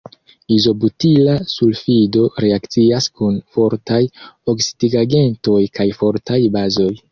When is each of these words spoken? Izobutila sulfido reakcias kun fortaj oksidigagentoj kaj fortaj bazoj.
Izobutila 0.53 1.35
sulfido 1.55 2.23
reakcias 2.45 3.09
kun 3.21 3.37
fortaj 3.59 4.01
oksidigagentoj 4.57 5.63
kaj 5.79 5.89
fortaj 6.03 6.43
bazoj. 6.59 6.93